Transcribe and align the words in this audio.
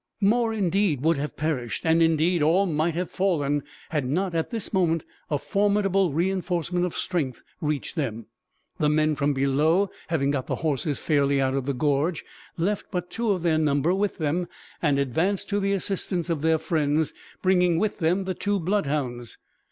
More, 0.19 0.51
indeed, 0.51 1.01
would 1.01 1.17
have 1.17 1.37
perished; 1.37 1.85
and 1.85 2.01
indeed, 2.01 2.41
all 2.41 2.65
might 2.65 2.95
have 2.95 3.11
fallen 3.11 3.61
had 3.89 4.03
not, 4.03 4.33
at 4.33 4.49
this 4.49 4.73
moment, 4.73 5.03
a 5.29 5.37
formidable 5.37 6.11
reinforcement 6.11 6.85
of 6.87 6.97
strength 6.97 7.43
reached 7.61 7.95
them. 7.95 8.25
The 8.79 8.89
men 8.89 9.13
from 9.13 9.33
below, 9.33 9.91
having 10.07 10.31
got 10.31 10.47
the 10.47 10.55
horses 10.65 10.97
fairly 10.97 11.39
out 11.39 11.53
of 11.53 11.67
the 11.67 11.75
gorge, 11.75 12.25
left 12.57 12.85
but 12.89 13.11
two 13.11 13.29
of 13.29 13.43
their 13.43 13.59
number 13.59 13.93
with 13.93 14.17
them, 14.17 14.47
and 14.81 14.97
advanced 14.97 15.49
to 15.49 15.59
the 15.59 15.73
assistance 15.73 16.31
of 16.31 16.41
their 16.41 16.57
friends, 16.57 17.13
bringing 17.43 17.77
with 17.77 17.99
them 17.99 18.23
the 18.23 18.33
two 18.33 18.59
bloodhounds. 18.59 19.37